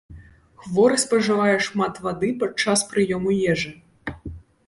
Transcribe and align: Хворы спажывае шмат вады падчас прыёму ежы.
Хворы 0.61 0.95
спажывае 1.03 1.57
шмат 1.67 1.99
вады 2.07 2.29
падчас 2.43 2.79
прыёму 2.93 3.35
ежы. 3.53 3.71